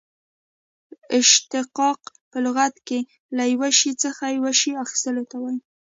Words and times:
اشتقاق 1.19 2.01
په 2.31 2.37
لغت 2.45 2.73
کښي 2.87 2.99
له 3.37 3.43
یوه 3.53 3.69
شي 3.79 3.91
څخه 4.03 4.23
یو 4.37 4.45
شي 4.61 4.71
اخستلو 4.83 5.23
ته 5.31 5.35
وايي. 5.41 5.59